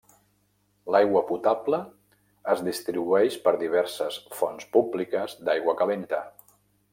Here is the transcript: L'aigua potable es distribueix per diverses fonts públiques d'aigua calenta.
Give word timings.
L'aigua 0.93 1.21
potable 1.27 1.79
es 2.53 2.63
distribueix 2.69 3.37
per 3.45 3.53
diverses 3.65 4.19
fonts 4.41 4.67
públiques 4.79 5.37
d'aigua 5.51 5.77
calenta. 5.85 6.25